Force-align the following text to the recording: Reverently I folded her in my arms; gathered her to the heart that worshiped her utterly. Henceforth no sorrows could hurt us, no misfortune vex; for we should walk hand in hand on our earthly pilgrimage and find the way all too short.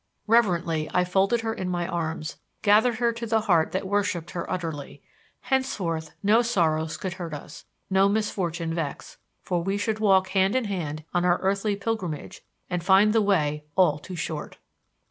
Reverently 0.25 0.89
I 0.95 1.03
folded 1.03 1.41
her 1.41 1.53
in 1.53 1.69
my 1.69 1.87
arms; 1.87 2.37
gathered 2.63 2.95
her 2.95 3.13
to 3.13 3.27
the 3.27 3.41
heart 3.41 3.71
that 3.71 3.85
worshiped 3.85 4.31
her 4.31 4.49
utterly. 4.49 5.03
Henceforth 5.41 6.15
no 6.23 6.41
sorrows 6.41 6.97
could 6.97 7.13
hurt 7.13 7.35
us, 7.35 7.65
no 7.87 8.09
misfortune 8.09 8.73
vex; 8.73 9.17
for 9.43 9.61
we 9.61 9.77
should 9.77 9.99
walk 9.99 10.29
hand 10.29 10.55
in 10.55 10.65
hand 10.65 11.03
on 11.13 11.23
our 11.23 11.37
earthly 11.43 11.75
pilgrimage 11.75 12.41
and 12.67 12.83
find 12.83 13.13
the 13.13 13.21
way 13.21 13.63
all 13.75 13.99
too 13.99 14.15
short. 14.15 14.57